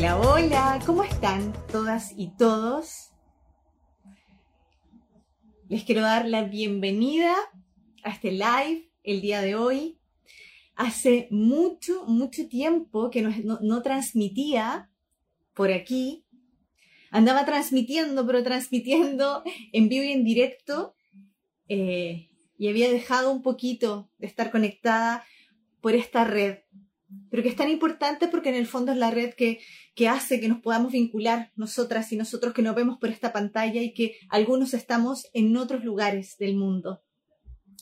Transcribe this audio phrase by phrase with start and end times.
[0.00, 3.12] Hola, hola, ¿cómo están todas y todos?
[5.68, 7.36] Les quiero dar la bienvenida
[8.02, 9.98] a este live el día de hoy.
[10.74, 14.90] Hace mucho, mucho tiempo que no, transmitía
[15.52, 16.24] por aquí.
[17.10, 19.42] Andaba transmitiendo, pero transmitiendo
[19.74, 20.94] en vivo y en directo.
[21.68, 25.26] Eh, y había dejado un poquito de estar conectada
[25.82, 26.60] por esta red
[27.30, 29.60] pero que es tan importante porque en el fondo es la red que,
[30.00, 33.82] que hace que nos podamos vincular nosotras y nosotros que nos vemos por esta pantalla
[33.82, 37.02] y que algunos estamos en otros lugares del mundo.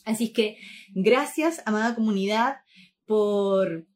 [0.05, 0.57] Así que
[0.97, 2.57] gracias, amada comunidad,
[3.07, 3.87] por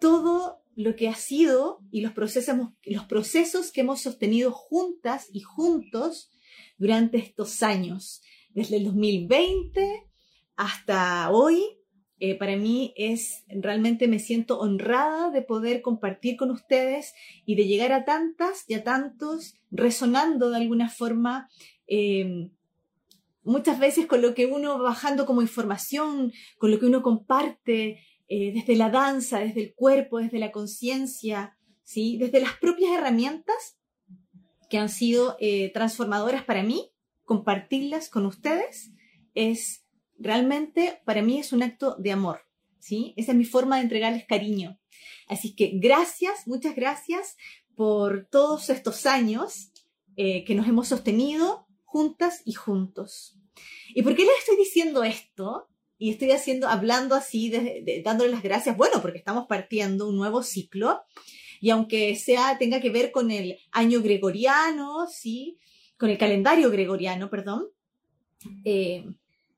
[0.00, 5.40] todo lo que ha sido y los procesos, los procesos que hemos sostenido juntas y
[5.40, 6.30] juntos
[6.78, 10.04] durante estos años, desde el 2020
[10.54, 11.60] hasta hoy,
[12.20, 17.12] eh, para mí es realmente me siento honrada de poder compartir con ustedes
[17.44, 21.48] y de llegar a tantas y a tantos resonando de alguna forma.
[21.86, 22.50] Em,
[23.42, 28.52] muchas veces con lo que uno bajando como información, con lo que uno comparte eh,
[28.54, 32.16] desde la danza, desde el cuerpo, desde la conciencia, ¿sí?
[32.18, 33.76] desde las propias herramientas
[34.70, 36.90] que han sido eh, transformadoras para mí,
[37.24, 38.92] compartirlas con ustedes
[39.34, 39.83] es
[40.18, 42.40] realmente para mí es un acto de amor,
[42.78, 43.14] ¿sí?
[43.16, 44.78] Esa es mi forma de entregarles cariño.
[45.28, 47.36] Así que gracias, muchas gracias
[47.74, 49.72] por todos estos años
[50.16, 53.38] eh, que nos hemos sostenido juntas y juntos.
[53.94, 55.68] ¿Y por qué les estoy diciendo esto?
[55.98, 58.76] Y estoy haciendo, hablando así, de, dándole las gracias.
[58.76, 61.02] Bueno, porque estamos partiendo un nuevo ciclo.
[61.60, 65.58] Y aunque sea, tenga que ver con el año gregoriano, ¿sí?
[65.96, 67.68] Con el calendario gregoriano, perdón.
[68.64, 69.04] Eh,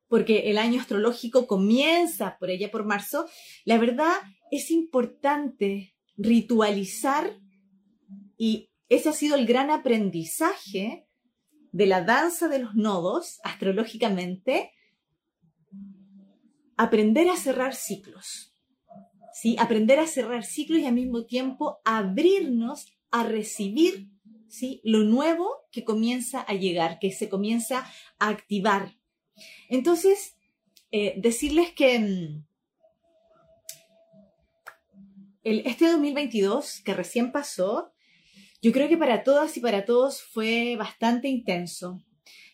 [0.09, 3.27] porque el año astrológico comienza por ella por marzo,
[3.65, 4.13] la verdad
[4.51, 7.39] es importante ritualizar
[8.37, 11.07] y ese ha sido el gran aprendizaje
[11.73, 14.71] de la danza de los nodos astrológicamente,
[16.77, 18.55] aprender a cerrar ciclos.
[19.35, 19.57] ¿sí?
[19.59, 24.09] Aprender a cerrar ciclos y al mismo tiempo abrirnos a recibir
[24.49, 24.81] ¿sí?
[24.85, 27.87] lo nuevo que comienza a llegar, que se comienza
[28.19, 28.97] a activar.
[29.69, 30.37] Entonces,
[30.93, 32.45] eh, decirles que mm,
[35.43, 37.93] este 2022 que recién pasó,
[38.63, 42.03] yo creo que para todas y para todos fue bastante intenso.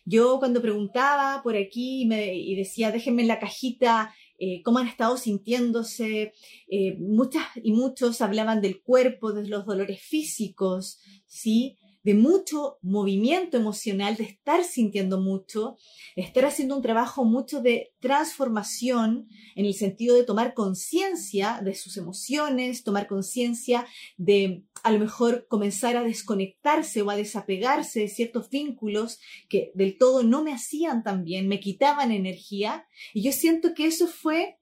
[0.05, 5.15] Yo cuando preguntaba por aquí y decía, déjenme en la cajita eh, cómo han estado
[5.15, 6.33] sintiéndose,
[6.67, 11.77] eh, muchas y muchos hablaban del cuerpo, de los dolores físicos, ¿sí?
[12.03, 15.77] De mucho movimiento emocional, de estar sintiendo mucho,
[16.15, 21.95] estar haciendo un trabajo mucho de transformación en el sentido de tomar conciencia de sus
[21.95, 23.87] emociones, tomar conciencia
[24.17, 29.97] de a lo mejor comenzar a desconectarse o a desapegarse de ciertos vínculos que del
[29.97, 32.85] todo no me hacían tan bien, me quitaban energía.
[33.13, 34.57] Y yo siento que eso fue,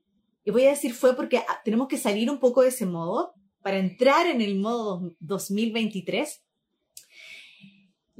[0.46, 3.34] y voy a decir fue porque ah, tenemos que salir un poco de ese modo
[3.63, 6.44] para entrar en el modo 2023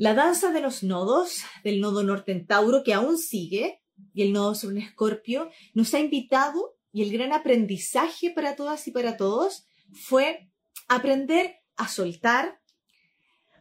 [0.02, 3.84] la danza de los nodos, del nodo norte en Tauro, que aún sigue,
[4.16, 8.88] y el nodo sur en Escorpio, nos ha invitado, y el gran aprendizaje para todas
[8.88, 10.50] y para todos fue
[10.88, 12.60] aprender a soltar,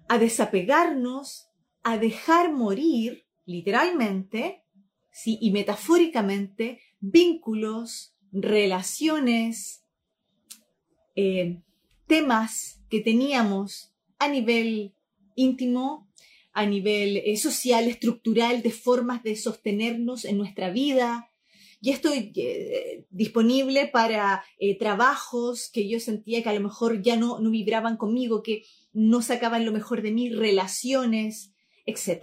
[0.08, 1.50] a desapegarnos,
[1.82, 4.64] a dejar morir, literalmente,
[5.12, 5.36] ¿sí?
[5.42, 9.84] y metafóricamente, vínculos, relaciones,
[11.16, 11.60] eh,
[12.06, 14.94] temas que teníamos a nivel
[15.34, 16.09] íntimo,
[16.52, 21.30] a nivel eh, social, estructural, de formas de sostenernos en nuestra vida.
[21.80, 27.16] Y estoy eh, disponible para eh, trabajos que yo sentía que a lo mejor ya
[27.16, 31.52] no, no vibraban conmigo, que no sacaban lo mejor de mí, relaciones,
[31.86, 32.22] etc.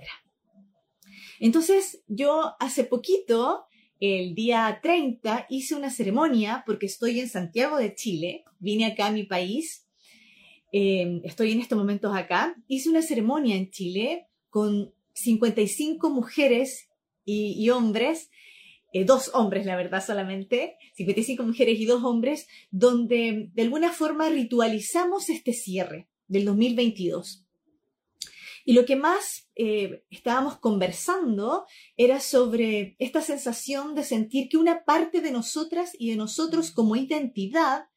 [1.39, 3.65] Entonces, yo hace poquito,
[3.99, 9.11] el día 30, hice una ceremonia porque estoy en Santiago de Chile, vine acá a
[9.11, 9.87] mi país
[10.71, 16.89] Em, estoy en estos momentos acá, hice una ceremonia en Chile con 55 mujeres
[17.25, 18.29] y, hombres,
[18.93, 24.29] eh, dos hombres, la verdad, solamente, 55 mujeres y dos hombres, donde de alguna forma
[24.29, 27.45] ritualizamos este cierre del 2022.
[28.63, 31.65] Y lo que más eh, estábamos conversando
[31.95, 36.95] era sobre esta sensación de sentir que una parte de nosotras y de nosotros como
[36.95, 37.87] identidad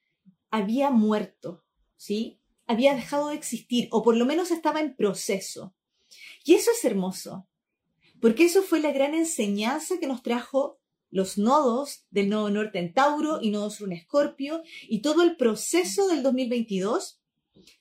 [0.51, 1.65] había muerto,
[1.97, 2.41] ¿sí?
[2.71, 5.75] había dejado de existir o por lo menos estaba en proceso.
[6.45, 7.49] Y eso es hermoso,
[8.21, 10.79] porque eso fue la gran enseñanza que nos trajo
[11.11, 15.37] los nodos del nodo norte en Tauro y nodo sur en Escorpio y todo el
[15.37, 17.21] proceso del 2022,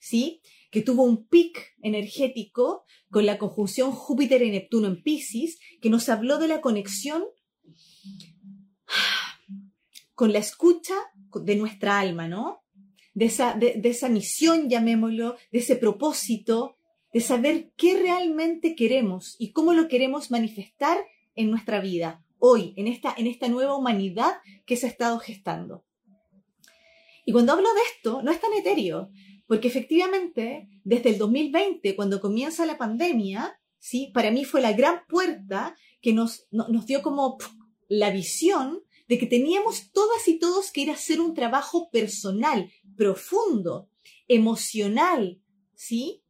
[0.00, 0.40] ¿sí?
[0.70, 6.08] que tuvo un pic energético con la conjunción Júpiter y Neptuno en Pisces, que nos
[6.08, 7.24] habló de la conexión
[10.14, 10.94] con la escucha
[11.34, 12.62] de nuestra alma, ¿no?
[13.14, 16.76] De esa, de, esa misión, llamémoslo, de ese propósito,
[17.12, 20.98] de saber qué realmente queremos y cómo lo queremos manifestar
[21.34, 24.34] en nuestra vida, hoy, en esta, en esta nueva humanidad
[24.66, 25.84] que se ha estado gestando.
[27.24, 29.10] Y cuando hablo de esto, no es tan etéreo,
[29.46, 34.10] porque efectivamente, desde el 2020, cuando comienza la pandemia, ¿sí?
[34.14, 37.38] para mí fue la gran puerta que nos, nos dio como
[37.88, 42.70] la visión de que teníamos todas y todos que ir a hacer un trabajo personal,
[42.96, 43.90] profundo,
[44.28, 45.40] emocional,
[45.74, 46.22] ¿sí?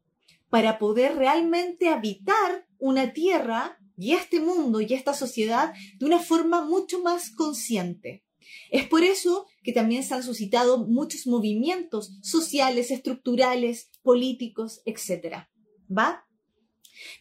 [0.51, 6.63] Para poder realmente habitar una tierra y este mundo y esta sociedad de una forma
[6.63, 8.23] mucho más consciente.
[8.69, 15.47] Es por eso que también se han suscitado muchos movimientos sociales, estructurales, políticos, etc.
[15.89, 16.25] ¿Va?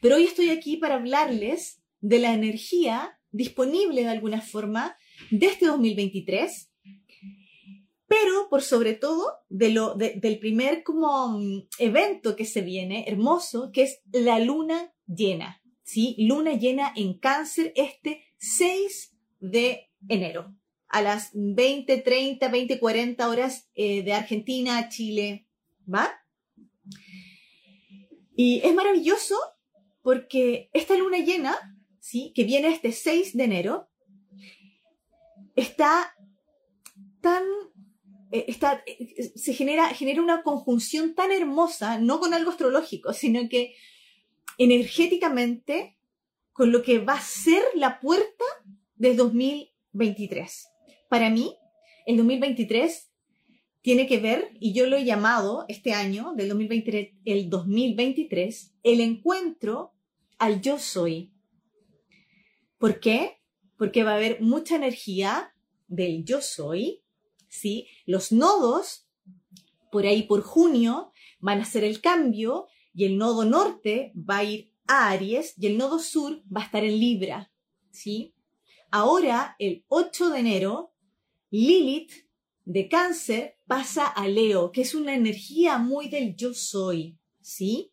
[0.00, 4.96] Pero hoy estoy aquí para hablarles de la energía disponible de alguna forma
[5.30, 6.69] de este 2023,
[8.10, 13.70] pero por sobre todo de lo, del primer como mm, evento que se viene, hermoso,
[13.72, 16.16] que es la luna llena, ¿sí?
[16.18, 20.52] Luna llena en cáncer este 6 de enero,
[20.88, 25.46] a las 20, 30, 20, 40 horas eh, de Argentina a Chile,
[25.86, 26.10] ¿va?
[28.34, 29.36] Y es maravilloso
[30.02, 31.54] porque esta luna llena,
[32.00, 32.32] ¿sí?
[32.34, 33.88] Que viene este 6 de enero,
[35.54, 36.12] está
[37.20, 37.44] tan
[38.30, 43.74] está, eh, se genera, genera una conjunción tan hermosa, no con algo astrológico, sino que
[44.58, 45.96] energéticamente
[46.52, 48.44] con lo que va a ser la puerta
[48.96, 50.68] del 2023.
[51.08, 51.56] Para mí,
[52.06, 53.10] el 2023
[53.82, 59.00] tiene que ver, y yo lo he llamado este año, del 2023, el 2023, el
[59.00, 59.94] encuentro
[60.38, 61.32] al yo soy.
[62.78, 63.40] ¿Por qué?
[63.80, 65.54] porque va a haber mucha energía
[65.88, 66.99] del yo soy,
[67.50, 67.88] ¿sí?
[68.06, 69.06] Los nodos,
[69.92, 74.44] por ahí por junio, van a hacer el cambio y el nodo norte va a
[74.44, 77.52] ir a Aries y el nodo sur va a estar en Libra,
[77.90, 78.34] ¿sí?
[78.90, 80.94] Ahora, el 8 de enero,
[81.50, 82.12] Lilith
[82.64, 87.92] de cáncer pasa a Leo, que es una energía muy del yo soy, ¿sí?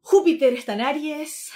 [0.00, 1.52] Júpiter está en Aries,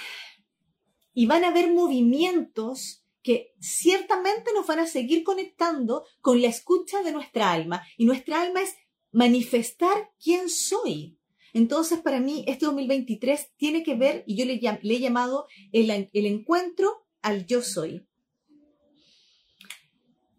[1.13, 7.03] y van a haber movimientos que ciertamente nos van a seguir conectando con la escucha
[7.03, 7.83] de nuestra alma.
[7.97, 8.75] Y nuestra alma es
[9.11, 11.17] manifestar quién soy.
[11.53, 16.25] Entonces, para mí, este 2023 tiene que ver, y yo le, he llamado el, el
[16.25, 18.05] encuentro al yo soy.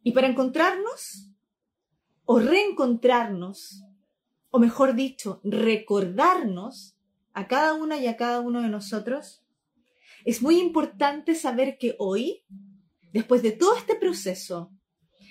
[0.03, 1.31] Y para encontrarnos,
[2.25, 3.83] o reencontrarnos,
[4.51, 6.97] o mejor dicho, recordarnos
[7.33, 9.45] a cada una y a cada uno de nosotros
[10.25, 12.45] es muy importante saber que hoy,
[13.13, 14.73] después de todo este proceso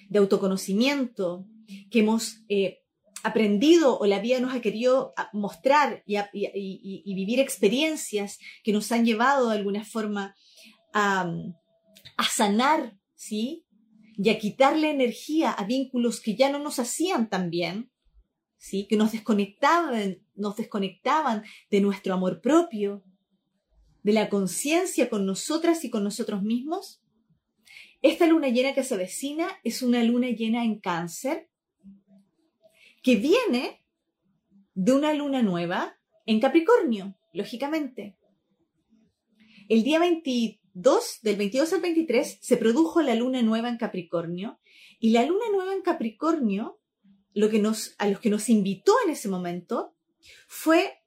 [0.09, 1.45] de autoconocimiento
[1.91, 2.79] que hemos eh,
[3.23, 9.49] aprendido o la vida nos ha querido mostrar y, vivir experiencias que nos han llevado
[9.49, 10.35] de alguna forma
[10.93, 11.31] a,
[12.29, 13.65] sanar, ¿sí?
[14.17, 17.91] Y a quitarle energía a vínculos que ya no nos hacían tan bien,
[18.57, 18.87] ¿sí?
[18.87, 23.03] Que nos desconectaban, nos desconectaban de nuestro amor propio,
[24.03, 27.01] de la conciencia con nosotras y con nosotros mismos,
[28.01, 31.49] esta luna llena que se avecina es una luna llena en cáncer
[33.01, 33.83] que viene
[34.73, 38.17] de una luna nueva en Capricornio, lógicamente.
[39.67, 44.59] El día 22, del 22 al 23, se produjo la luna nueva en Capricornio
[44.99, 46.79] y la luna nueva en Capricornio,
[47.33, 49.93] lo que nos, a los que nos invitó en ese momento,
[50.47, 51.01] fue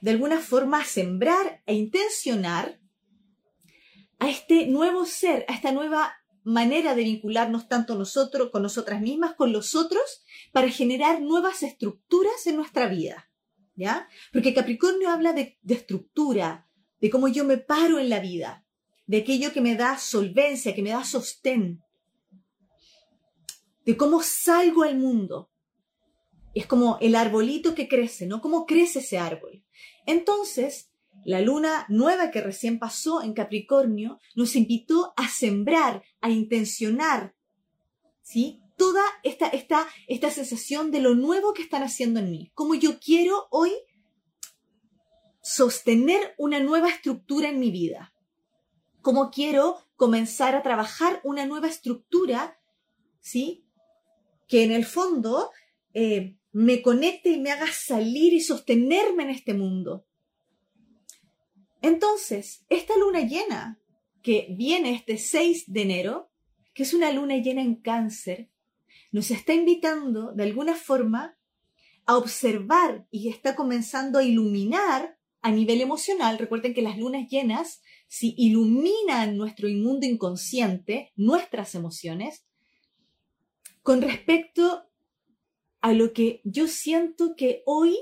[0.00, 2.80] de alguna forma sembrar e intencionar
[4.18, 9.34] a este nuevo ser, a esta nueva manera de vincularnos tanto nosotros con nosotras mismas,
[9.34, 13.30] con los otros, para generar nuevas estructuras en nuestra vida.
[13.74, 14.08] ¿Ya?
[14.32, 16.66] Porque Capricornio habla de, de estructura,
[17.00, 18.64] de cómo yo me paro en la vida,
[19.06, 21.82] de aquello que me da solvencia, que me da sostén,
[23.84, 25.50] de cómo salgo al mundo.
[26.54, 28.40] Es como el arbolito que crece, ¿no?
[28.40, 29.62] ¿Cómo crece ese árbol?
[30.06, 30.90] Entonces,
[31.26, 37.34] la luna nueva que recién pasó en Capricornio nos invitó a sembrar, a intencionar,
[38.22, 38.62] ¿sí?
[38.76, 42.52] Toda esta, esta, esta sensación de lo nuevo que están haciendo en mí.
[42.54, 43.72] Cómo yo quiero hoy
[45.42, 48.14] sostener una nueva estructura en mi vida.
[49.02, 52.60] Cómo quiero comenzar a trabajar una nueva estructura,
[53.18, 53.66] ¿sí?
[54.46, 55.50] Que en el fondo
[55.92, 60.05] eh, me conecte y me haga salir y sostenerme en este mundo.
[61.82, 63.80] Entonces, esta luna llena
[64.22, 66.30] que viene este 6 de enero,
[66.74, 68.50] que es una luna llena en cáncer,
[69.12, 71.38] nos está invitando de alguna forma
[72.06, 76.38] a observar y está comenzando a iluminar a nivel emocional.
[76.38, 82.44] Recuerden que las lunas llenas, si iluminan nuestro inmundo inconsciente, nuestras emociones,
[83.82, 84.84] con respecto
[85.80, 87.96] a lo que yo siento que hoy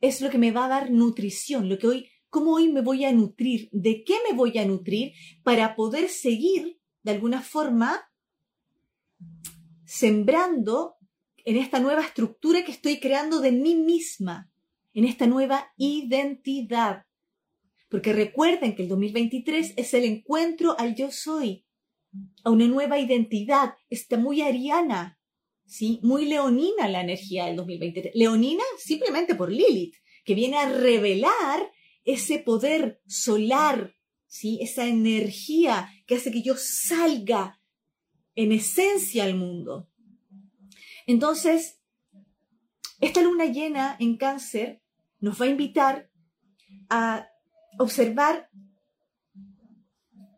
[0.00, 3.04] es lo que me va a dar nutrición, lo que hoy, cómo hoy me voy
[3.04, 8.08] a nutrir, de qué me voy a nutrir para poder seguir de alguna forma
[9.84, 10.96] sembrando
[11.44, 14.50] en esta nueva estructura que estoy creando de mí misma,
[14.92, 17.04] en esta nueva identidad.
[17.88, 21.64] Porque recuerden que el 2023 es el encuentro al yo soy,
[22.44, 25.18] a una nueva identidad, está muy ariana,
[25.64, 26.00] ¿sí?
[26.02, 28.14] muy leonina la energía del 2023.
[28.14, 29.94] Leonina simplemente por Lilith,
[30.24, 31.70] que viene a revelar
[32.08, 33.94] ese poder solar,
[34.26, 34.58] ¿sí?
[34.62, 37.60] esa energía que hace que yo salga
[38.34, 39.90] en esencia al mundo.
[41.06, 41.82] Entonces,
[43.00, 44.80] esta luna llena en cáncer
[45.20, 46.10] nos va a invitar
[46.88, 47.28] a
[47.78, 48.48] observar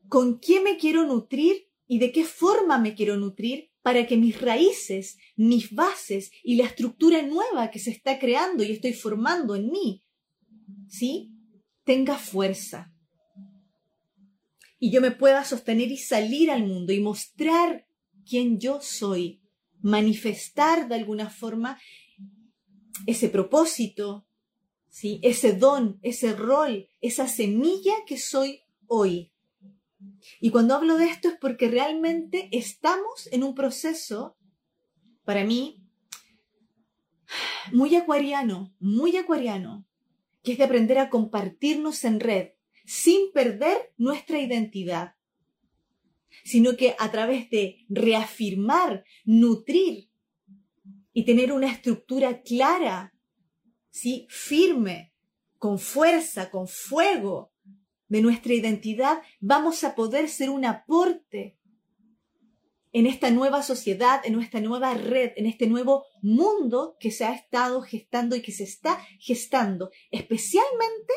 [0.09, 4.41] con qué me quiero nutrir y de qué forma me quiero nutrir para que mis
[4.41, 9.71] raíces, mis bases y la estructura nueva que se está creando y estoy formando en
[9.71, 10.05] mí,
[10.89, 11.31] ¿sí?
[11.91, 12.95] Tenga fuerza.
[14.79, 17.85] Y yo me pueda sostener y salir al mundo y mostrar
[18.25, 19.43] quién yo soy,
[19.81, 21.81] manifestar de alguna forma
[23.07, 24.25] ese propósito,
[24.89, 25.19] ¿sí?
[25.25, 29.33] ese don, ese rol, esa semilla que soy hoy.
[30.41, 34.37] Y cuando hablo de esto es porque realmente estamos en un proceso,
[35.25, 35.83] para mí,
[37.73, 39.90] muy acuariano, muy acuariano,
[40.43, 42.51] que es de aprender a compartirnos en red
[42.87, 45.15] sin perder nuestra identidad
[46.45, 50.11] sino que a través de reafirmar, nutrir
[51.13, 53.15] y tener una estructura clara,
[53.91, 54.27] ¿sí?
[54.31, 55.13] firme,
[55.59, 57.53] con fuerza, con fuego
[58.09, 61.59] de nuestra identidad, vamos a poder ser un aporte
[62.93, 67.33] en esta nueva sociedad, en nuestra nueva red, en este nuevo mundo que se ha
[67.33, 71.13] estado gestando y que se está gestando, especialmente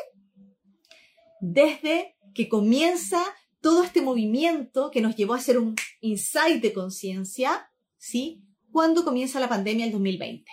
[1.40, 3.22] desde que comienza
[3.60, 8.42] todo este movimiento que nos llevó a hacer un insight de conciencia, ¿sí?
[8.70, 10.44] Cuando comienza la pandemia el 2020.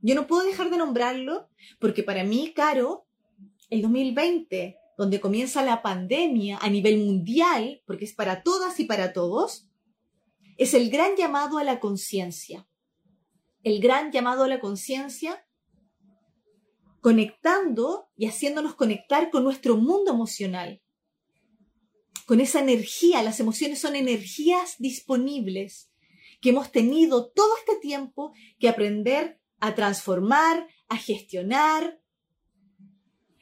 [0.00, 3.06] Yo no puedo dejar de nombrarlo porque para mí, Caro,
[3.70, 9.12] el 2020, donde comienza la pandemia a nivel mundial, porque es para todas y para
[9.12, 9.68] todos,
[10.62, 12.68] es el gran llamado a la conciencia.
[13.62, 15.46] El gran llamado a la conciencia
[17.00, 20.80] conectando y haciéndonos conectar con nuestro mundo emocional,
[22.26, 25.90] con esa energía, las emociones son energías disponibles
[26.40, 32.00] que hemos tenido todo este tiempo que aprender a transformar, a gestionar.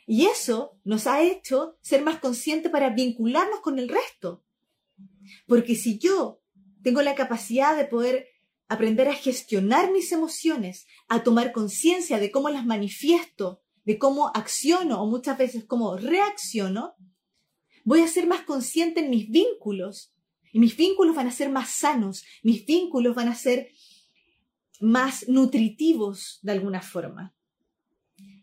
[0.07, 4.43] Y eso nos ha hecho ser más conscientes para vincularnos con el resto.
[5.47, 6.40] Porque si yo
[6.83, 8.27] tengo la capacidad de poder
[8.69, 15.03] aprender a gestionar mis emociones, a tomar conciencia de cómo las manifiesto, de cómo acciono
[15.03, 16.95] o muchas veces cómo reacciono,
[17.85, 20.13] voy a ser más consciente en mis vínculos.
[20.53, 23.71] Y mis vínculos van a ser más sanos, mis vínculos van a ser
[24.81, 27.35] más nutritivos de alguna forma.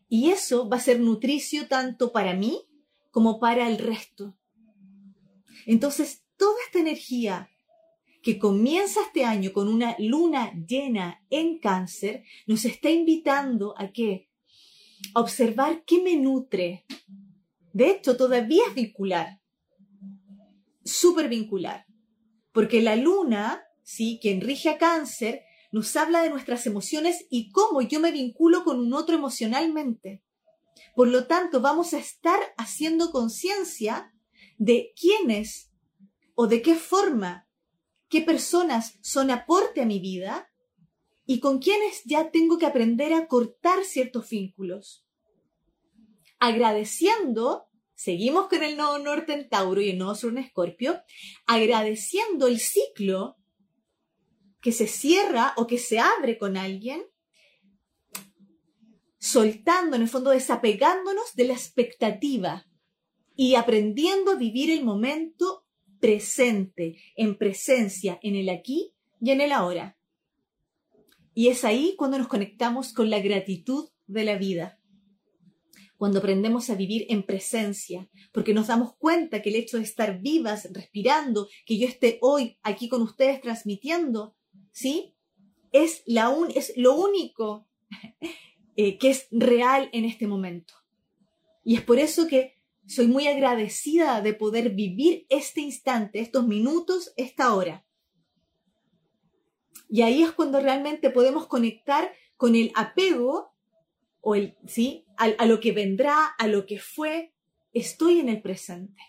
[0.09, 2.63] Y eso va a ser nutricio tanto para mí
[3.11, 4.37] como para el resto.
[5.65, 7.49] Entonces, toda esta energía
[8.27, 14.29] que comienza este año con una luna llena en cáncer, nos está invitando a qué?
[15.15, 16.85] A observar qué me nutre,
[17.71, 19.39] de hecho, todavía es vincular,
[20.83, 21.85] súper vincular,
[22.51, 24.19] porque la luna, ¿sí?
[24.21, 28.81] quien rige a cáncer, nos habla de nuestras emociones y cómo yo me vinculo con
[28.81, 30.21] un otro emocionalmente.
[30.97, 34.13] Por lo tanto, vamos a estar haciendo conciencia
[34.57, 35.71] de quiénes
[36.35, 37.46] o de qué forma,
[38.09, 40.49] qué personas son aporte a mi vida
[41.25, 45.05] y con quiénes ya tengo que aprender a cortar ciertos vínculos.
[46.39, 51.01] Agradeciendo seguimos con el nodo norte en Tauro y el nodo sur en Escorpio,
[51.47, 53.37] agradeciendo el ciclo
[54.61, 57.03] que se cierra o que se abre con alguien,
[59.17, 62.67] soltando, en el fondo, desapegándonos de la expectativa
[63.35, 65.66] y aprendiendo a vivir el momento
[65.99, 69.97] presente, en presencia, en el aquí y en el ahora.
[71.33, 74.79] Y es ahí cuando nos conectamos con la gratitud de la vida.
[75.97, 80.19] Cuando aprendemos a vivir en presencia, porque nos damos cuenta que el hecho de estar
[80.19, 84.35] vivas, respirando, que yo esté hoy aquí con ustedes transmitiendo,
[84.71, 85.15] ¿sí?
[85.71, 87.67] Es, la es lo único
[88.75, 90.73] eh, que es real en este momento.
[91.63, 92.56] Y es por eso que
[92.87, 97.85] soy muy agradecida de poder vivir este instante, estos minutos, esta hora.
[99.89, 103.53] Y ahí es cuando realmente podemos conectar con el apego
[104.21, 105.05] o el, ¿sí?
[105.17, 107.33] A, a, lo que vendrá, a lo que fue.
[107.73, 109.01] Estoy en el presente.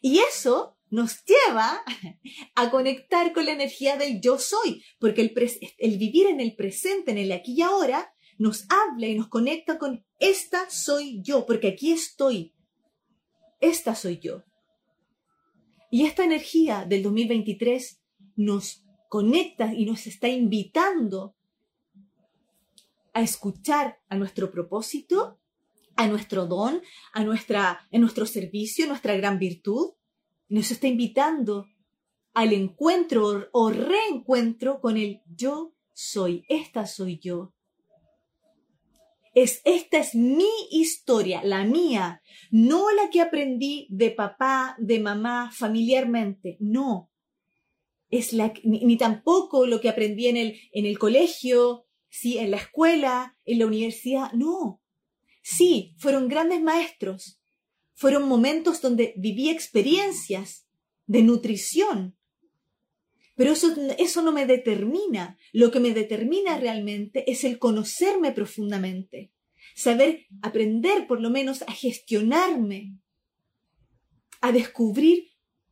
[0.00, 1.82] Y eso nos lleva
[2.54, 5.34] a conectar con la energía del yo soy, porque el,
[5.78, 9.78] el vivir en el presente, en el aquí y ahora, nos habla y nos conecta
[9.78, 12.55] con esta soy yo, porque aquí estoy.
[13.60, 14.44] Esta soy yo.
[15.90, 18.00] Y esta energía del 2023
[18.36, 21.34] nos conecta y nos está invitando
[23.12, 25.40] a escuchar a nuestro propósito,
[25.96, 26.82] a nuestro don,
[27.12, 29.92] a, nuestra, a nuestro servicio, nuestra gran virtud.
[30.48, 31.66] Nos está invitando
[32.34, 37.55] al encuentro o reencuentro con el yo soy, esta soy yo
[39.36, 45.50] es esta es mi historia, la mía, no la que aprendí de papá, de mamá,
[45.52, 47.10] familiarmente, no.
[48.08, 52.56] Es la ni, tampoco lo que aprendí en el, en el colegio, sí, en la
[52.56, 54.80] escuela, en la universidad, no.
[55.42, 57.38] Sí, fueron grandes maestros.
[57.92, 60.66] Fueron momentos donde viví experiencias
[61.06, 62.15] de nutrición,
[63.36, 65.38] pero eso, eso no me determina.
[65.52, 69.30] Lo que me determina realmente es el conocerme profundamente.
[69.74, 72.98] Saber aprender por lo menos a gestionarme.
[74.40, 75.28] A descubrir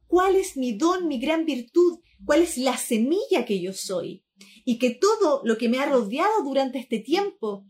[0.07, 4.25] cuál es mi don, mi gran virtud, cuál es la semilla que yo soy.
[4.67, 7.67] Y que todo lo que me ha rodeado durante este tiempo,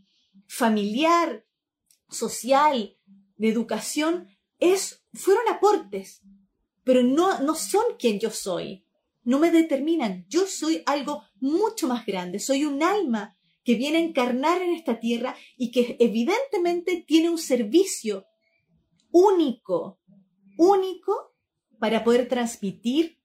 [0.48, 1.46] familiar,
[2.10, 2.96] social,
[3.36, 4.26] de educación,
[4.58, 6.22] es, fueron aportes,
[6.82, 8.84] pero no, no son quien yo soy
[9.24, 10.26] no me determinan.
[10.28, 12.38] Yo soy algo mucho más grande.
[12.38, 17.38] Soy un alma que viene a encarnar en esta tierra y que evidentemente tiene un
[17.38, 18.26] servicio
[19.10, 20.00] único,
[20.58, 21.34] único
[21.78, 23.18] para poder transmitir,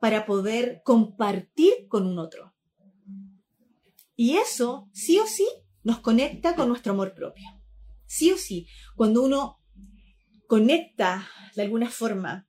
[0.00, 2.54] para poder compartir con un otro.
[4.14, 5.46] Y eso, sí o sí,
[5.82, 7.44] nos conecta con nuestro amor propio.
[8.06, 8.66] Sí o sí,
[8.96, 9.58] cuando uno
[10.46, 12.48] conecta de alguna forma,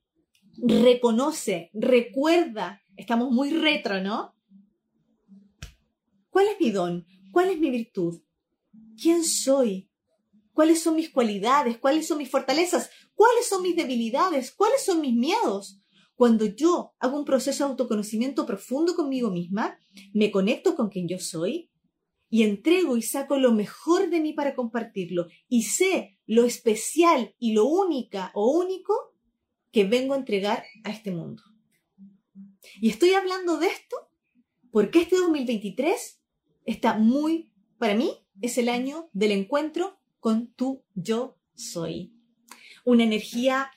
[0.58, 4.36] reconoce, recuerda Estamos muy retro, ¿no?
[6.32, 7.06] ¿Cuál es mi don?
[7.32, 8.22] ¿Cuál es mi virtud?
[9.00, 9.90] ¿Quién soy?
[10.52, 11.78] ¿Cuáles son mis cualidades?
[11.78, 12.90] ¿Cuáles son mis fortalezas?
[13.14, 14.52] ¿Cuáles son mis debilidades?
[14.52, 15.80] ¿Cuáles son mis miedos?
[16.16, 19.78] Cuando yo hago un proceso de autoconocimiento profundo conmigo misma,
[20.14, 21.70] me conecto con quien yo soy
[22.30, 27.54] y entrego y saco lo mejor de mí para compartirlo y sé lo especial y
[27.54, 28.94] lo única o único
[29.72, 31.44] que vengo a entregar a este mundo.
[32.80, 34.10] Y estoy hablando de esto
[34.72, 36.22] porque este 2023
[36.66, 42.14] está muy, para mí, es el año del encuentro con tu yo soy.
[42.86, 43.72] Una energía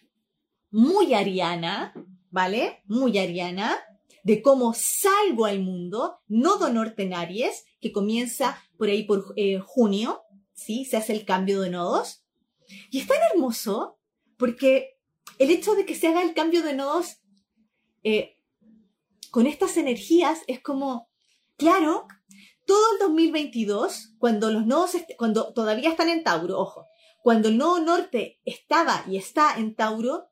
[0.70, 1.94] muy ariana,
[2.31, 2.83] ¿vale?
[2.87, 3.79] Muy ariana,
[4.22, 9.59] de cómo salgo al mundo, nodo norte en Aries, que comienza por ahí por eh,
[9.64, 10.22] junio,
[10.53, 10.85] ¿sí?
[10.85, 12.24] Se hace el cambio de nodos.
[12.90, 13.98] Y es tan hermoso
[14.37, 14.98] porque
[15.38, 17.18] el hecho de que se haga el cambio de nodos
[18.03, 18.37] eh,
[19.31, 21.09] con estas energías es como,
[21.57, 22.07] claro,
[22.66, 26.87] todo el 2022, cuando los nodos, cuando todavía están en Tauro, ojo,
[27.23, 30.31] cuando el nodo norte estaba y está en Tauro,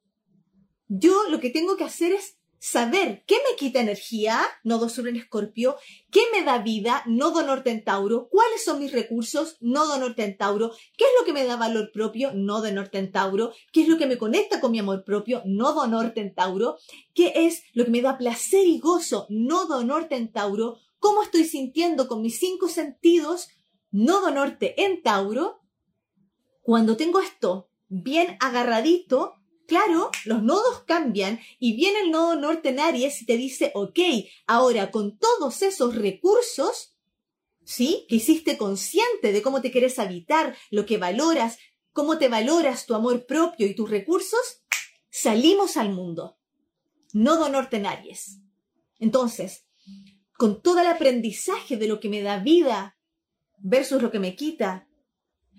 [0.88, 5.16] yo lo que tengo que hacer es saber qué me quita energía, nodo sur en
[5.16, 5.76] escorpio,
[6.10, 10.36] qué me da vida, nodo norte en Tauro, cuáles son mis recursos, nodo norte en
[10.36, 13.88] Tauro, qué es lo que me da valor propio, nodo norte en Tauro, qué es
[13.88, 16.76] lo que me conecta con mi amor propio, nodo norte en Tauro,
[17.14, 21.44] qué es lo que me da placer y gozo, nodo norte en Tauro, cómo estoy
[21.44, 23.48] sintiendo con mis cinco sentidos,
[23.90, 25.60] nodo norte en Tauro.
[26.62, 29.37] Cuando tengo esto bien agarradito,
[29.68, 33.98] Claro, los nodos cambian y viene el nodo norte en Aries y te dice, ok,
[34.46, 36.96] ahora con todos esos recursos,
[37.64, 38.06] ¿sí?
[38.08, 41.58] Que hiciste consciente de cómo te quieres habitar, lo que valoras,
[41.92, 44.62] cómo te valoras tu amor propio y tus recursos,
[45.10, 46.38] salimos al mundo.
[47.12, 48.38] Nodo norte en Aries.
[48.98, 49.66] Entonces,
[50.38, 52.96] con todo el aprendizaje de lo que me da vida
[53.58, 54.87] versus lo que me quita,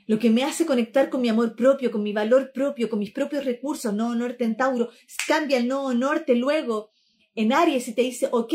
[0.10, 3.12] lo que me hace conectar con mi amor propio, con mi valor propio, con mis
[3.12, 4.90] propios recursos, no norte en Tauro,
[5.28, 6.90] cambia el no norte luego
[7.36, 8.54] en Aries y te dice, ok,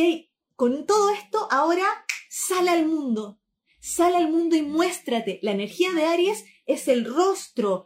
[0.56, 1.84] con todo esto ahora
[2.28, 3.38] sale al mundo,
[3.86, 5.38] Sal al mundo y muéstrate.
[5.42, 7.84] La energía de Aries es el rostro.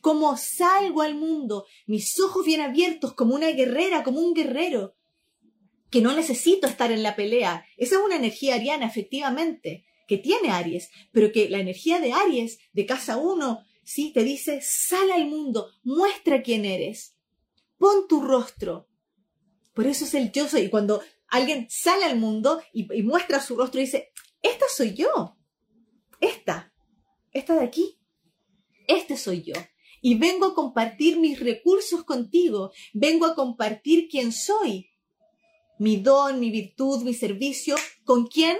[0.00, 4.96] Como salgo al mundo, mis ojos bien abiertos, como una guerrera, como un guerrero,
[5.90, 7.66] que no necesito estar en la pelea.
[7.76, 12.58] Esa es una energía ariana, efectivamente, que tiene Aries, pero que la energía de Aries,
[12.72, 17.16] de casa 1, sí, te dice, sal al mundo, muestra quién eres,
[17.78, 18.88] pon tu rostro.
[19.74, 20.62] Por eso es el yo soy.
[20.62, 24.12] Y cuando alguien sale al mundo y, y muestra su rostro y dice,
[24.42, 25.36] esta soy yo,
[26.20, 26.72] esta,
[27.32, 27.98] esta de aquí,
[28.86, 29.54] este soy yo.
[30.00, 34.90] Y vengo a compartir mis recursos contigo, vengo a compartir quién soy,
[35.78, 38.58] mi don, mi virtud, mi servicio, con quién,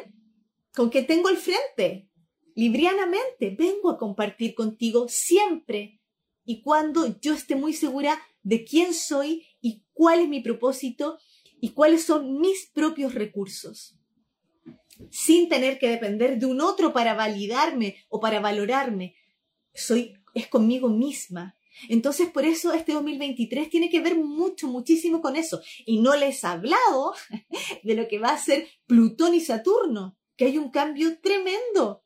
[0.75, 2.09] con quien tengo el frente,
[2.55, 6.01] librianamente, vengo a compartir contigo siempre
[6.45, 11.19] y cuando yo esté muy segura de quién soy y cuál es mi propósito
[11.61, 13.97] y cuáles son mis propios recursos,
[15.11, 19.15] sin tener que depender de un otro para validarme o para valorarme.
[19.73, 21.57] Soy, es conmigo misma.
[21.89, 25.61] Entonces, por eso este 2023 tiene que ver mucho, muchísimo con eso.
[25.87, 27.15] Y no les he hablado
[27.83, 32.03] de lo que va a ser Plutón y Saturno, que hay un cambio tremendo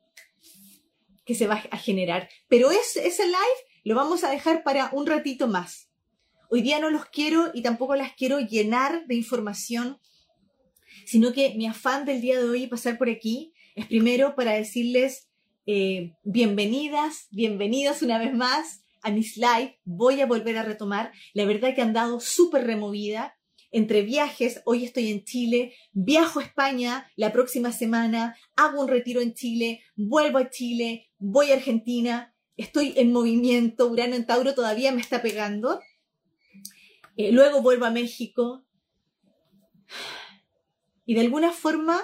[1.24, 2.28] que se va a generar.
[2.48, 3.36] Pero ese, ese live
[3.84, 5.90] lo vamos a dejar para un ratito más.
[6.50, 10.00] Hoy día no los quiero y tampoco las quiero llenar de información,
[11.04, 15.28] sino que mi afán del día de hoy pasar por aquí es primero para decirles
[15.66, 19.78] eh, bienvenidas, bienvenidos una vez más a mis live.
[19.84, 21.12] Voy a volver a retomar.
[21.34, 23.37] La verdad que han dado súper removida
[23.70, 29.20] entre viajes, hoy estoy en Chile, viajo a España la próxima semana, hago un retiro
[29.20, 34.92] en Chile, vuelvo a Chile, voy a Argentina, estoy en movimiento, Urano en Tauro todavía
[34.92, 35.80] me está pegando,
[37.16, 38.64] eh, luego vuelvo a México.
[41.04, 42.00] Y de alguna forma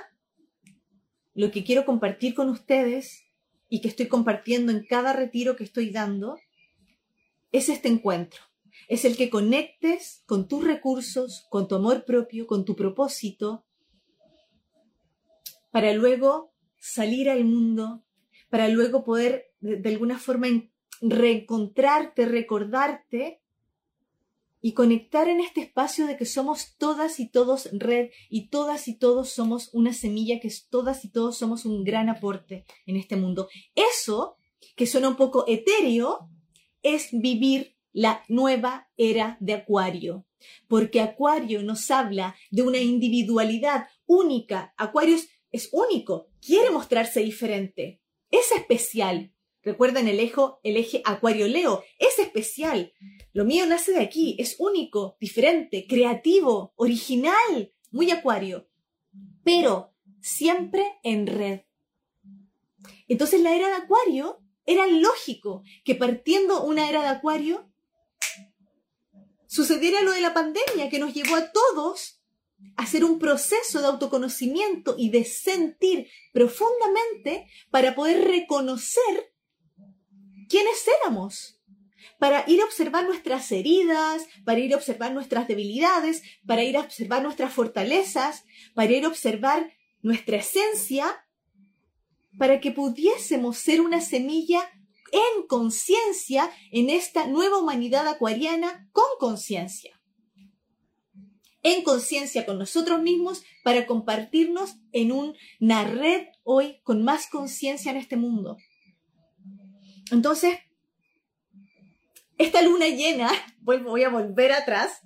[1.35, 3.24] lo que quiero compartir con ustedes
[3.68, 6.38] y que estoy compartiendo en cada retiro que estoy dando
[7.53, 8.40] es este encuentro
[8.88, 13.64] es el que conectes con tus recursos, con tu amor propio, con tu propósito,
[15.70, 18.05] para luego salir al mundo,
[18.49, 20.47] para luego poder de, alguna forma
[21.01, 23.40] reencontrarte, recordarte
[24.61, 28.97] y conectar en este espacio de que somos todas y todos red y todas y
[28.97, 33.49] todos somos una semilla, que todas y todos somos un gran aporte en este mundo.
[33.75, 34.37] Eso,
[34.77, 36.31] que suena un poco etéreo,
[36.83, 40.27] es vivir la nueva era de Acuario,
[40.69, 44.75] porque Acuario nos habla de una individualidad única.
[44.77, 45.17] Acuario
[45.53, 49.33] es, único, quiere mostrarse diferente, es especial.
[49.63, 52.93] Recuerden el eje, el eje Acuario-Leo, es especial.
[53.33, 58.69] Lo mío nace de aquí, es único, diferente, creativo, original, muy Acuario,
[59.45, 61.61] pero siempre en red.
[63.07, 67.71] Entonces la era de Acuario era lógico que partiendo una era de Acuario
[69.55, 72.21] sucediera lo de la pandemia que nos llevó a todos
[72.77, 79.33] a hacer un proceso de autoconocimiento y de sentir profundamente para poder reconocer
[80.49, 81.61] quiénes éramos,
[82.19, 86.81] para ir a observar nuestras heridas, para ir a observar nuestras debilidades, para ir a
[86.81, 91.25] observar nuestras fortalezas, para ir a observar nuestra esencia,
[92.38, 94.69] para que pudiésemos ser una semilla
[95.14, 100.00] en conciencia en esta nueva humanidad acuariana con conciencia.
[101.62, 107.96] En conciencia con nosotros mismos para compartirnos en una red hoy con más conciencia en
[107.96, 108.59] este mundo.
[110.11, 110.59] Entonces,
[112.37, 115.00] esta luna llena, voy a volver atrás,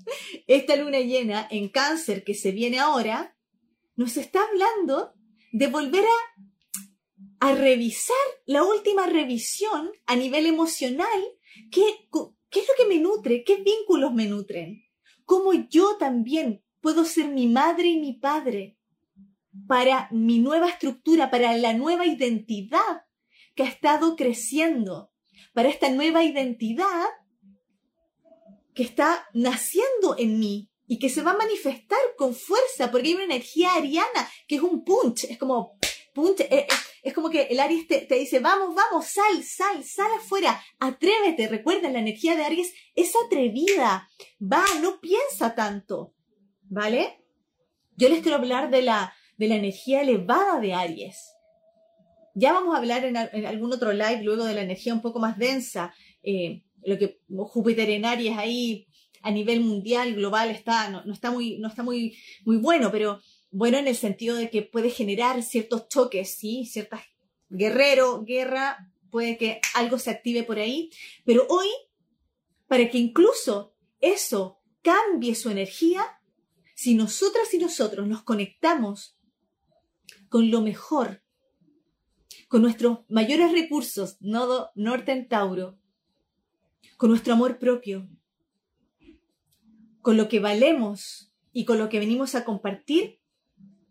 [0.46, 3.36] esta luna llena en cáncer que se viene ahora,
[3.94, 5.12] nos está hablando
[5.52, 6.47] de volver a
[7.40, 11.06] a revisar la última revisión a nivel emocional,
[11.70, 12.08] ¿qué,
[12.50, 13.44] qué es lo que me nutre?
[13.44, 14.84] ¿Qué vínculos me nutren?
[15.24, 18.78] ¿Cómo yo también puedo ser mi madre y mi padre
[19.66, 23.02] para mi nueva estructura, para la nueva identidad
[23.54, 25.12] que ha estado creciendo,
[25.52, 27.06] para esta nueva identidad
[28.74, 33.14] que está naciendo en mí y que se va a manifestar con fuerza, porque hay
[33.14, 35.76] una energía ariana que es un punch, es como
[36.14, 36.66] punch, eh, eh,
[37.02, 41.48] es como que el Aries te, dice, vamos, vamos, sal, sal, sal afuera, atrévete.
[41.48, 44.08] Recuerda, la energía de Aries es atrevida,
[44.40, 46.14] va, no piensa tanto,
[46.62, 47.24] ¿vale?
[47.96, 51.32] Yo les quiero hablar de la, de la energía elevada de Aries.
[52.34, 55.38] Ya vamos a hablar en, algún otro live luego de la energía un poco más
[55.38, 58.86] densa, eh, lo que Júpiter en Aries ahí
[59.22, 63.78] a nivel mundial, global, está, no, está, muy, no está muy, muy bueno, pero bueno
[63.78, 66.66] en el sentido de que puede generar ciertos choques, ¿sí?
[66.66, 67.02] Ciertas
[67.48, 70.90] guerrero, guerra, puede que algo se active por ahí,
[71.24, 71.68] pero hoy,
[72.66, 76.04] para que incluso eso cambie su energía,
[76.74, 79.18] si nosotras y nosotros nos conectamos
[80.28, 81.22] con lo mejor,
[82.48, 85.78] con nuestros mayores recursos, nodo norte en Tauro,
[86.96, 88.08] con nuestro amor propio,
[90.02, 93.17] con lo que valemos y con lo que venimos a compartir,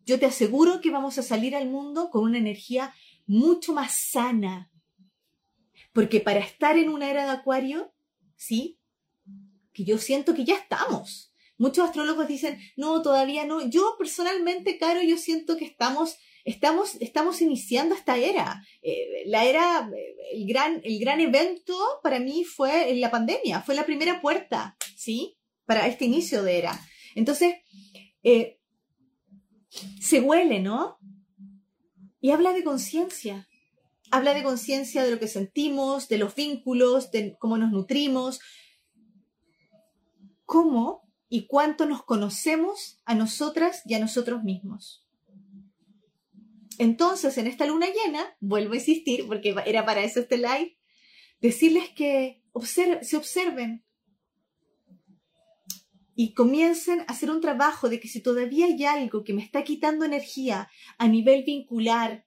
[0.08, 4.72] yo te aseguro que vamos a salir al mundo con una energía mucho más sana.
[5.92, 7.94] Porque para estar en una era de acuario,
[8.38, 8.80] sí,
[9.74, 11.34] que yo siento que ya estamos.
[11.58, 13.68] Muchos astrólogos dicen, no, todavía no.
[13.70, 16.16] Yo personalmente, Caro, yo siento que estamos,
[16.46, 18.64] estamos, estamos iniciando esta era.
[18.82, 19.92] Eh, la era,
[20.32, 25.38] el gran, el gran evento para mí fue la pandemia, fue la primera puerta, ¿sí?
[25.66, 26.80] Para este inicio de era.
[27.14, 27.56] Entonces,
[28.24, 28.57] eh,
[30.00, 30.98] se huele, ¿no?
[32.20, 33.48] Y habla de conciencia.
[34.10, 38.40] Habla de conciencia de lo que sentimos, de los vínculos, de cómo nos nutrimos,
[40.46, 45.06] cómo y cuánto nos conocemos a nosotras y a nosotros mismos.
[46.80, 50.78] Entonces, en esta luna llena, vuelvo a insistir, porque era para eso este live,
[51.42, 52.44] decirles que
[53.02, 53.84] se observen
[56.20, 59.64] y comiencen a hacer un trabajo de que si todavía hay algo que me está
[59.64, 62.26] quitando energía a nivel vincular,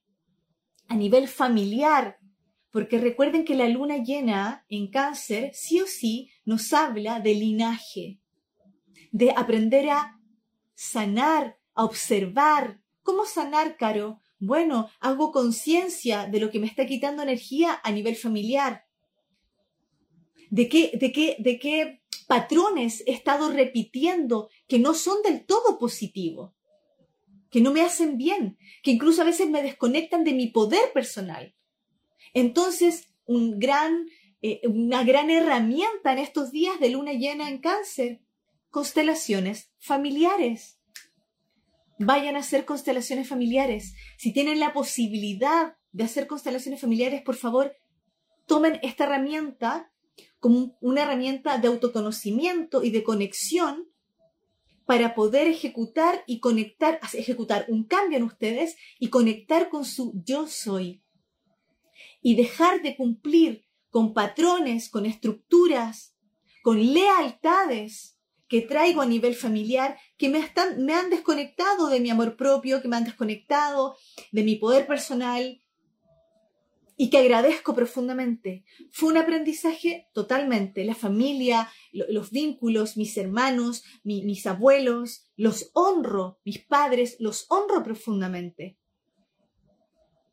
[0.87, 2.17] a nivel familiar,
[2.71, 8.21] porque recuerden que la luna llena en cáncer sí o sí nos habla de linaje,
[9.11, 10.17] de aprender a
[10.73, 12.79] sanar, a observar.
[13.03, 14.21] ¿Cómo sanar, Caro?
[14.39, 18.85] Bueno, hago conciencia de lo que me está quitando energía a nivel familiar.
[20.49, 25.77] ¿De qué, de qué, de qué patrones he estado repitiendo que no son del todo
[25.77, 26.53] positivos,
[27.49, 31.53] que no me hacen bien, que incluso a veces me desconectan de mi poder personal.
[32.33, 34.07] Entonces, un gran,
[34.41, 38.21] eh, una gran herramienta en estos días de luna llena en cáncer,
[38.69, 40.79] constelaciones familiares.
[41.99, 43.93] Vayan a hacer constelaciones familiares.
[44.17, 47.75] Si tienen la posibilidad de hacer constelaciones familiares, por favor,
[48.47, 49.91] tomen esta herramienta
[50.41, 53.87] como una herramienta de autoconocimiento y de conexión
[54.85, 60.47] para poder ejecutar y conectar, ejecutar un cambio en ustedes y conectar con su yo
[60.47, 61.03] soy.
[62.23, 66.15] Y dejar de cumplir con patrones, con estructuras,
[66.63, 72.09] con lealtades que traigo a nivel familiar que me, están, me han desconectado de mi
[72.09, 73.95] amor propio, que me han desconectado
[74.31, 75.61] de mi poder personal,
[77.01, 78.63] y que agradezco profundamente.
[78.91, 80.85] Fue un aprendizaje totalmente.
[80.85, 88.77] La familia, los vínculos, mis hermanos, mis abuelos, los honro, mis padres, los honro profundamente.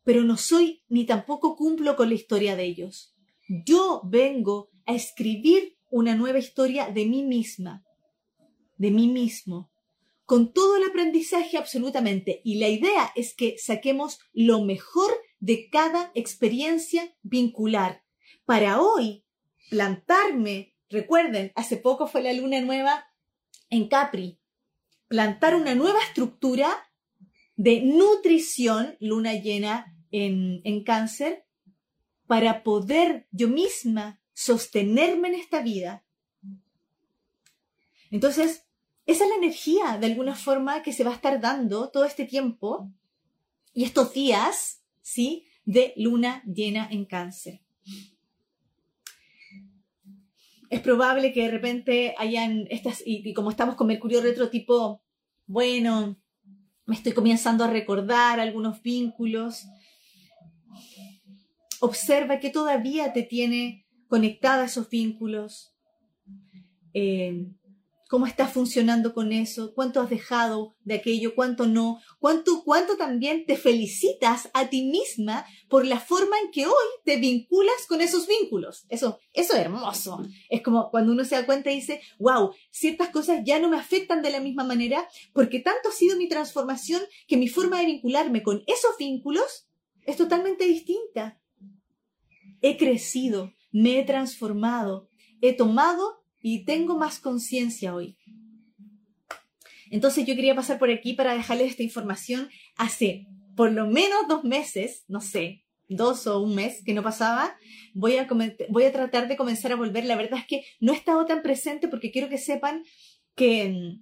[0.03, 3.15] Pero no soy ni tampoco cumplo con la historia de ellos.
[3.65, 7.83] Yo vengo a escribir una nueva historia de mí misma,
[8.77, 9.71] de mí mismo,
[10.23, 12.41] con todo el aprendizaje absolutamente.
[12.43, 18.03] Y la idea es que saquemos lo mejor de cada experiencia vincular.
[18.45, 19.25] Para hoy,
[19.69, 23.05] plantarme, recuerden, hace poco fue la luna nueva
[23.69, 24.39] en Capri,
[25.07, 26.69] plantar una nueva estructura
[27.55, 31.45] de nutrición, luna llena en, en cáncer,
[32.27, 36.05] para poder yo misma sostenerme en esta vida.
[38.11, 38.65] Entonces,
[39.05, 42.25] esa es la energía, de alguna forma, que se va a estar dando todo este
[42.25, 42.91] tiempo
[43.73, 44.78] y estos días
[45.09, 45.47] ¿sí?
[45.65, 47.61] De luna llena en cáncer.
[50.69, 55.01] Es probable que de repente hayan estas, y, como estamos con Mercurio retro tipo,
[55.47, 56.21] bueno,
[56.85, 59.65] me estoy comenzando a recordar algunos vínculos.
[61.79, 65.73] Observa que todavía te tiene conectada esos vínculos.
[66.93, 67.47] Eh,
[68.09, 73.45] cómo estás funcionando con eso, cuánto has dejado de aquello, cuánto no, cuánto, cuánto también
[73.45, 78.27] te felicitas a ti misma por la forma en que hoy te vinculas con esos
[78.27, 78.87] vínculos.
[78.89, 80.23] Eso, eso es hermoso.
[80.49, 83.77] Es como cuando uno se da cuenta y dice, wow, ciertas cosas ya no me
[83.77, 87.85] afectan de la misma manera porque tanto ha sido mi transformación que mi forma de
[87.85, 89.67] vincularme con esos vínculos
[90.01, 91.39] es totalmente distinta.
[92.61, 98.17] He crecido, me he transformado, he tomado y tengo más conciencia hoy.
[99.91, 102.49] Entonces yo quería pasar por aquí para dejarles esta información.
[102.75, 107.57] Hace por lo menos dos meses, no sé, dos o un mes que no pasaba,
[107.93, 108.27] voy a,
[108.69, 110.05] voy a tratar de comenzar a volver.
[110.05, 112.83] La verdad es que no he estado tan presente porque quiero que sepan
[113.35, 113.97] que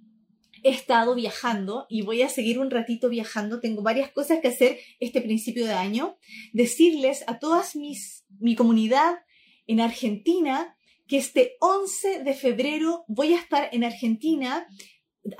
[0.62, 3.60] he estado viajando y voy a seguir un ratito viajando.
[3.60, 6.18] Tengo varias cosas que hacer este principio de año.
[6.52, 9.16] Decirles a todas mis, mi comunidad
[9.66, 10.76] en Argentina
[11.08, 14.68] que este 11 de febrero voy a estar en Argentina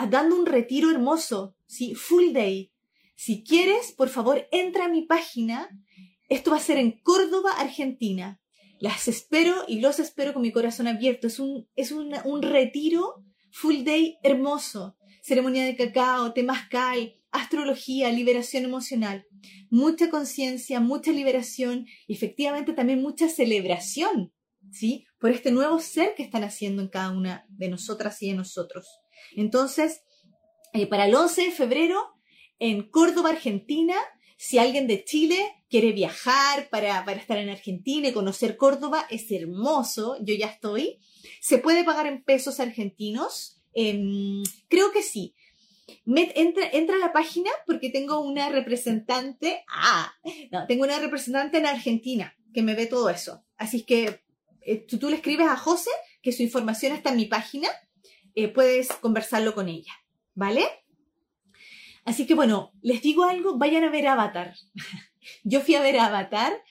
[0.09, 1.95] dando un retiro hermoso, ¿sí?
[1.95, 2.73] Full day.
[3.15, 5.69] Si quieres, por favor, entra a mi página.
[6.29, 8.41] Esto va a ser en Córdoba, Argentina.
[8.81, 11.27] Las espero y los espero con mi corazón abierto.
[11.27, 14.97] Es un, es un, un retiro full day hermoso.
[15.23, 19.27] Ceremonia de cacao, temazcal, astrología, liberación emocional.
[19.69, 24.33] Mucha conciencia, mucha liberación y efectivamente también mucha celebración,
[24.71, 25.07] ¿sí?
[25.19, 28.87] Por este nuevo ser que están haciendo en cada una de nosotras y de nosotros.
[29.37, 30.03] Entonces,
[30.73, 32.01] eh, para el 11 de febrero,
[32.59, 33.95] en Córdoba, Argentina,
[34.37, 35.37] si alguien de Chile
[35.69, 40.99] quiere viajar para, para estar en Argentina y conocer Córdoba, es hermoso, yo ya estoy.
[41.41, 43.59] ¿Se puede pagar en pesos argentinos?
[44.69, 45.35] Creo que sí.
[46.07, 49.65] entra, entra a la página porque tengo una representante.
[49.69, 50.13] Ah,
[50.51, 53.45] no, tengo una representante en Argentina que me ve todo eso.
[53.57, 54.23] Así que
[54.63, 55.91] eh, tú, le escribes a José
[56.23, 57.69] que su información está en mi página.
[58.35, 59.93] Eh, puedes conversarlo con ella.
[60.35, 60.67] ¿Vale?
[62.05, 64.55] Así que bueno, les digo algo, vayan a ver Avatar.
[65.45, 66.63] Yo fui a ver Avatar,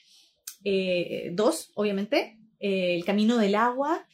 [0.63, 4.07] eh, dos, obviamente, El Camino del Agua,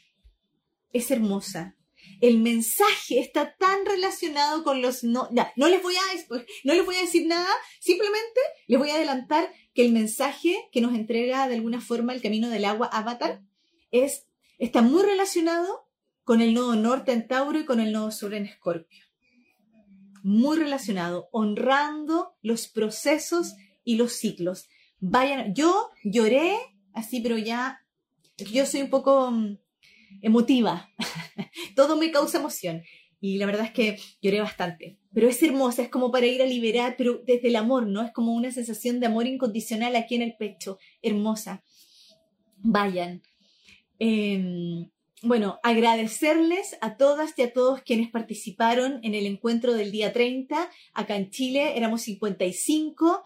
[0.92, 1.76] es hermosa.
[2.20, 6.02] El mensaje está tan relacionado con los no, no les voy a
[6.64, 10.82] no les voy a decir nada, simplemente les voy a adelantar que el mensaje que
[10.82, 13.42] nos entrega de alguna forma el Camino del Agua Avatar
[13.94, 14.28] es
[14.60, 15.88] está muy relacionado
[16.26, 19.04] con el nodo norte en Tauro y con el nodo sur en Escorpio
[20.24, 24.68] muy relacionado, honrando los procesos y los ciclos.
[25.00, 26.56] Vayan, yo lloré
[26.94, 27.86] así, pero ya,
[28.38, 29.60] yo soy un poco mm,
[30.22, 30.90] emotiva,
[31.76, 32.84] todo me causa emoción.
[33.20, 34.98] Y la verdad es que lloré bastante.
[35.14, 38.02] Pero es hermosa, es como para ir a liberar, pero desde el amor, ¿no?
[38.02, 40.78] Es como una sensación de amor incondicional aquí en el pecho.
[41.02, 41.64] Hermosa.
[42.58, 43.22] Vayan.
[44.00, 44.90] Eh,
[45.26, 50.70] bueno, agradecerles a todas y a todos quienes participaron en el encuentro del día 30.
[50.94, 53.24] Acá en Chile éramos 55,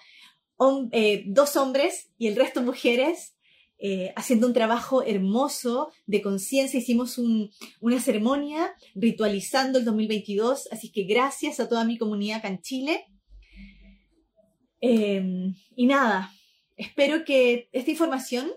[0.91, 3.36] eh, dos hombres y el resto mujeres,
[3.80, 6.80] eh, haciendo un trabajo hermoso de conciencia.
[6.80, 12.62] Hicimos una ceremonia ritualizando el 2022, así que gracias a toda mi comunidad acá en
[12.62, 13.06] Chile.
[14.82, 16.32] Em, y nada,
[16.75, 18.51] espero que esta información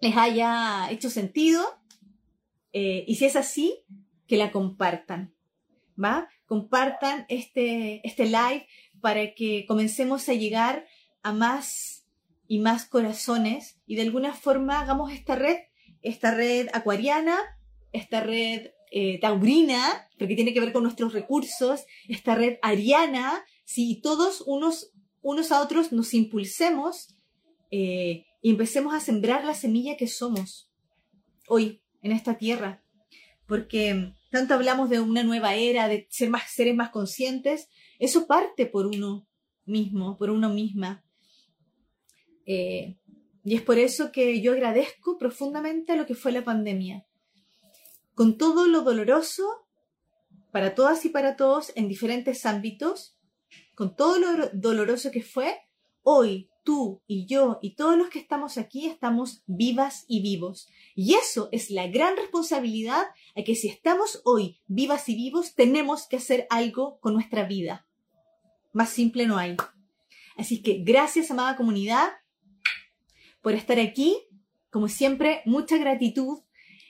[0.00, 1.78] les haya hecho sentido
[2.72, 3.84] eh, y si es así,
[4.26, 5.34] que la compartan,
[6.02, 6.28] ¿va?
[6.46, 8.66] Compartan este, este live
[9.00, 10.86] para que comencemos a llegar
[11.22, 12.06] a más
[12.46, 15.56] y más corazones y de alguna forma hagamos esta red,
[16.02, 17.36] esta red acuariana,
[17.92, 24.00] esta red eh, taurina, porque tiene que ver con nuestros recursos, esta red ariana, si
[24.00, 27.14] todos unos, unos a otros nos impulsemos
[27.70, 30.70] eh, y empecemos a sembrar la semilla que somos
[31.48, 32.82] hoy en esta tierra,
[33.46, 38.66] porque tanto hablamos de una nueva era, de ser más seres más conscientes, eso parte
[38.66, 39.26] por uno
[39.64, 41.04] mismo, por uno misma.
[42.46, 42.96] Eh,
[43.44, 47.06] y es por eso que yo agradezco profundamente lo que fue la pandemia.
[48.14, 49.66] Con todo lo doloroso
[50.50, 53.18] para todas y para todos en diferentes ámbitos,
[53.74, 55.56] con todo lo doloroso que fue,
[56.02, 60.68] hoy tú y yo y todos los que estamos aquí estamos vivas y vivos.
[60.94, 66.06] Y eso es la gran responsabilidad a que si estamos hoy vivas y vivos, tenemos
[66.06, 67.86] que hacer algo con nuestra vida.
[68.74, 69.56] Más simple no hay.
[70.36, 72.10] Así que gracias, amada comunidad,
[73.40, 74.18] por estar aquí.
[74.70, 76.40] Como siempre, mucha gratitud.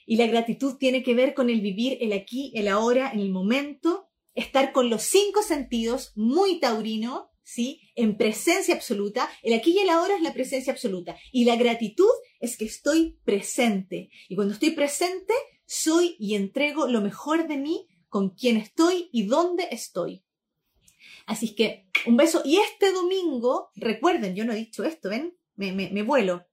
[0.07, 3.31] Y la gratitud tiene que ver con el vivir el aquí, el ahora, en el
[3.31, 9.29] momento, estar con los cinco sentidos, muy taurino, En presencia absoluta.
[9.43, 11.17] El aquí y el ahora es la presencia absoluta.
[11.33, 14.11] Y la gratitud es que estoy presente.
[14.29, 15.33] Y cuando estoy presente,
[15.67, 20.25] soy y entrego lo mejor de mí con quién estoy y dónde estoy.
[21.27, 22.43] Así que un beso.
[22.45, 25.37] Y este domingo, recuerden, yo no he dicho esto, ¿ven?
[25.57, 26.47] Me, me vuelo.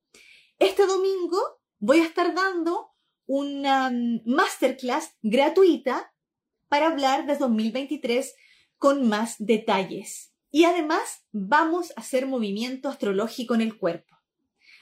[0.60, 1.38] Este domingo
[1.80, 2.92] voy a estar dando
[3.26, 6.14] una mm, masterclass gratuita
[6.68, 8.34] para hablar de 2023
[8.78, 10.35] con más detalles.
[10.56, 14.16] Y además vamos a hacer movimiento astrológico en el cuerpo.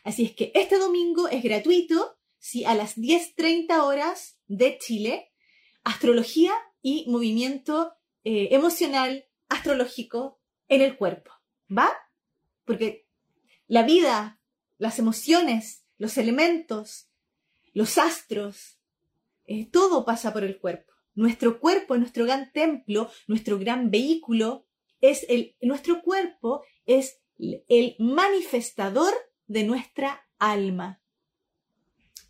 [0.04, 5.32] Así es que este domingo es gratuito, si a las 10.30 horas de Chile,
[5.84, 6.54] astrología
[6.84, 11.32] y movimiento eh, emocional astrológico en el cuerpo.
[11.76, 11.92] ¿Va?
[12.66, 13.08] Porque
[13.66, 14.40] la vida,
[14.78, 17.10] las emociones, los elementos,
[17.74, 18.78] los astros,
[19.48, 20.94] eh, todo pasa por el cuerpo.
[21.16, 24.68] Nuestro cuerpo, nuestro gran templo, nuestro gran vehículo,
[25.04, 25.28] es
[25.62, 29.14] nuestro cuerpo es el manifestador
[29.48, 31.02] de nuestra alma.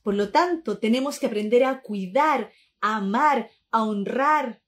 [0.02, 2.52] Por lo tanto, tenemos que aprender a cuidar,
[2.82, 4.64] a amar, a honrar,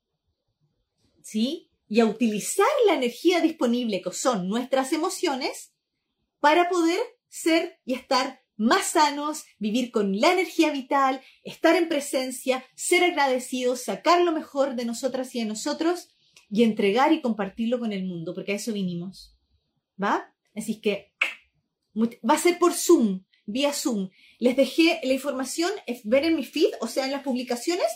[1.23, 1.71] ¿sí?
[1.89, 5.73] Y a utilizar la energía disponible, que son nuestras emociones,
[6.39, 12.63] para poder ser y estar más sanos, vivir con la energía vital, estar en presencia,
[12.75, 16.14] ser agradecidos, sacar lo mejor de nosotras y de nosotros
[16.49, 19.35] y entregar y compartirlo con el mundo, porque a eso vinimos.
[20.01, 20.33] ¿Va?
[20.55, 21.13] Así que
[21.97, 24.09] va a ser por Zoom, vía Zoom.
[24.39, 25.71] Les dejé la información,
[26.03, 27.87] ver en mi feed, o sea, en las publicaciones,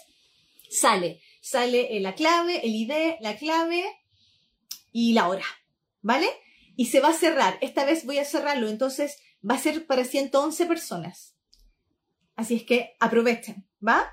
[0.70, 1.22] sale.
[1.41, 3.86] Sale eh, la clave, el ID, la clave
[4.91, 5.45] y la hora.
[6.02, 6.28] ¿Vale?
[6.76, 7.58] Y se va a cerrar.
[7.62, 8.70] Esta vez voy a cerrarlo.
[8.70, 11.36] Entonces va a ser para 111 personas.
[12.36, 13.68] Así es que aprovechen.
[13.86, 14.10] ¿Va?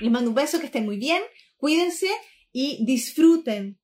[0.00, 1.22] Les mando un beso, que estén muy bien.
[1.56, 2.08] Cuídense
[2.58, 3.78] y disfruten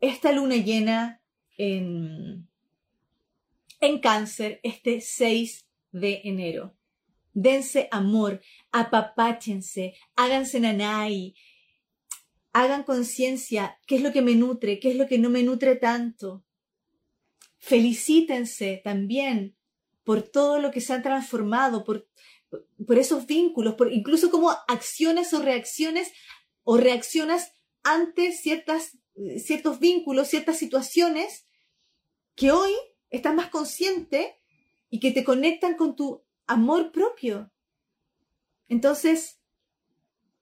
[0.00, 1.22] esta luna llena
[1.56, 2.46] en,
[3.80, 6.76] en cáncer este 6 de enero.
[7.32, 11.36] Dense amor, apapáchense, háganse nanay,
[12.52, 15.76] hagan conciencia qué es lo que me nutre, qué es lo que no me nutre
[15.76, 16.44] tanto.
[17.56, 19.56] Felicítense también
[20.04, 22.06] por todo lo que se ha transformado, por,
[22.86, 26.12] por esos vínculos, por incluso como acciones o reacciones
[26.62, 27.55] o reaccionas
[27.86, 28.98] ante ciertas,
[29.38, 31.46] ciertos vínculos, ciertas situaciones
[32.34, 32.72] que hoy
[33.10, 34.40] estás más consciente
[34.90, 37.52] y que te conectan con tu amor propio.
[38.68, 39.40] Entonces,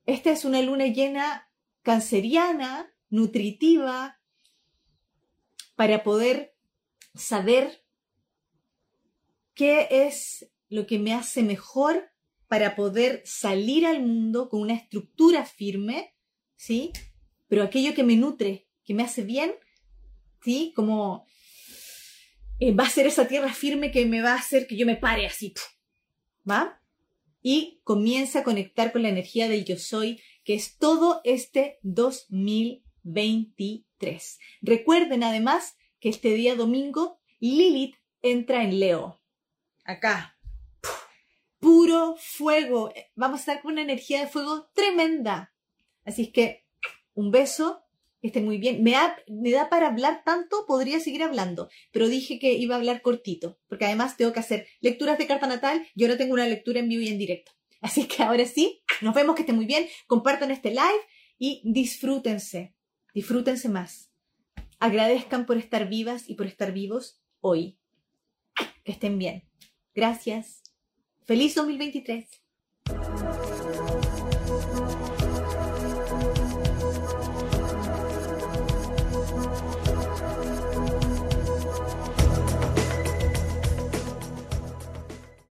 [0.07, 1.51] esta es una luna llena
[1.82, 4.18] canceriana, nutritiva,
[5.76, 6.57] para poder
[7.14, 7.84] saber
[9.55, 12.11] qué es lo que me hace mejor
[12.49, 16.14] para poder salir al mundo con una estructura firme,
[16.57, 16.92] ¿sí?
[17.49, 19.55] Pero aquello que me nutre, que me hace bien,
[20.42, 20.72] ¿sí?
[20.74, 21.26] Como
[22.61, 24.97] eh, va a ser esa tierra firme que me va a hacer que yo me
[24.97, 25.53] pare así,
[26.49, 26.80] ¿va?
[27.42, 34.38] Y comienza a conectar con la energía del yo soy, que es todo este 2023.
[34.62, 39.20] Recuerden además que este día domingo Lilith entra en Leo.
[39.84, 40.38] Acá.
[41.59, 42.90] Puro fuego.
[43.14, 45.53] Vamos a estar con una energía de fuego tremenda.
[46.05, 46.64] Así es que
[47.15, 47.83] un beso
[48.21, 48.83] que esté muy bien.
[48.83, 48.93] Me,
[49.51, 53.85] da para hablar tanto, podría seguir hablando, pero dije que iba a hablar cortito, porque
[53.85, 57.03] además tengo que hacer lecturas de carta natal y ahora tengo una lectura en vivo
[57.03, 57.53] y en directo.
[57.81, 61.03] Así que ahora sí, nos vemos, que esté muy bien, compartan este live
[61.39, 62.75] y disfrútense,
[63.12, 64.11] disfrútense más.
[64.79, 67.79] Agradezcan por estar vivas y por estar vivos hoy.
[68.85, 69.45] Que estén bien.
[69.95, 70.62] Gracias.
[71.25, 72.43] Feliz 2023.